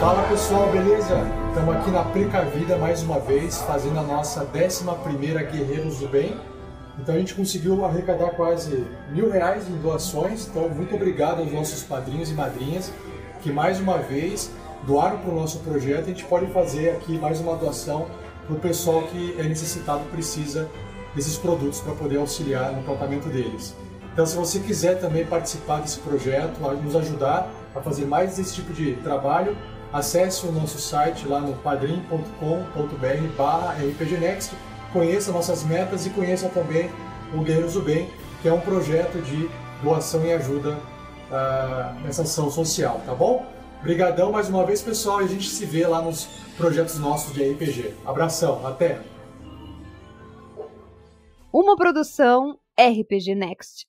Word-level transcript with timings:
Fala 0.00 0.28
pessoal, 0.28 0.70
beleza? 0.70 1.16
Estamos 1.48 1.74
aqui 1.74 1.90
na 1.90 2.04
Precavida 2.04 2.76
mais 2.76 3.02
uma 3.02 3.18
vez, 3.18 3.62
fazendo 3.62 3.98
a 3.98 4.02
nossa 4.02 4.42
11 4.42 4.84
Guerreiros 5.50 5.98
do 6.00 6.06
Bem. 6.06 6.38
Então 6.98 7.14
a 7.14 7.18
gente 7.18 7.34
conseguiu 7.34 7.82
arrecadar 7.82 8.30
quase 8.32 8.86
mil 9.10 9.30
reais 9.30 9.66
em 9.66 9.76
doações, 9.78 10.48
então 10.48 10.68
muito 10.68 10.94
obrigado 10.94 11.40
aos 11.40 11.50
nossos 11.50 11.82
padrinhos 11.82 12.30
e 12.30 12.34
madrinhas 12.34 12.92
que 13.40 13.50
mais 13.50 13.80
uma 13.80 13.96
vez 13.96 14.50
doaram 14.86 15.18
para 15.18 15.30
o 15.30 15.34
nosso 15.34 15.60
projeto. 15.60 16.04
A 16.04 16.08
gente 16.08 16.24
pode 16.24 16.46
fazer 16.52 16.90
aqui 16.90 17.18
mais 17.18 17.40
uma 17.40 17.56
doação 17.56 18.06
para 18.46 18.54
o 18.54 18.60
pessoal 18.60 19.02
que 19.04 19.34
é 19.38 19.44
necessitado, 19.44 20.04
precisa 20.10 20.68
desses 21.14 21.38
produtos 21.38 21.80
para 21.80 21.94
poder 21.94 22.18
auxiliar 22.18 22.70
no 22.70 22.82
tratamento 22.82 23.30
deles. 23.30 23.74
Então 24.12 24.26
se 24.26 24.36
você 24.36 24.60
quiser 24.60 25.00
também 25.00 25.24
participar 25.24 25.80
desse 25.80 25.98
projeto, 26.00 26.60
nos 26.82 26.94
ajudar 26.94 27.50
a 27.74 27.80
fazer 27.80 28.04
mais 28.04 28.36
desse 28.36 28.54
tipo 28.54 28.74
de 28.74 28.92
trabalho, 28.96 29.56
acesse 29.96 30.46
o 30.46 30.52
nosso 30.52 30.78
site 30.78 31.26
lá 31.26 31.40
no 31.40 31.54
padrim.com.br 31.54 33.36
barra 33.36 33.72
rpgnext, 33.72 34.52
conheça 34.92 35.32
nossas 35.32 35.64
metas 35.64 36.06
e 36.06 36.10
conheça 36.10 36.48
também 36.48 36.90
o 37.34 37.40
Guerreiros 37.40 37.74
do 37.74 37.82
Bem, 37.82 38.08
que 38.42 38.48
é 38.48 38.52
um 38.52 38.60
projeto 38.60 39.20
de 39.22 39.50
doação 39.82 40.24
e 40.24 40.32
ajuda 40.32 40.72
uh, 40.72 42.00
nessa 42.02 42.22
ação 42.22 42.50
social, 42.50 43.00
tá 43.04 43.14
bom? 43.14 43.46
Obrigadão 43.80 44.32
mais 44.32 44.48
uma 44.48 44.64
vez, 44.64 44.82
pessoal, 44.82 45.22
e 45.22 45.24
a 45.24 45.28
gente 45.28 45.48
se 45.48 45.64
vê 45.64 45.86
lá 45.86 46.02
nos 46.02 46.26
projetos 46.56 46.98
nossos 46.98 47.32
de 47.32 47.52
RPG. 47.52 47.94
Abração, 48.04 48.66
até! 48.66 49.00
Uma 51.52 51.76
produção 51.76 52.58
RPG 52.78 53.34
Next. 53.34 53.86